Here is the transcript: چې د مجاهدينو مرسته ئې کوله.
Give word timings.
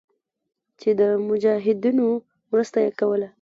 چې 0.79 0.89
د 0.99 1.01
مجاهدينو 1.27 2.07
مرسته 2.51 2.77
ئې 2.85 2.91
کوله. 2.99 3.27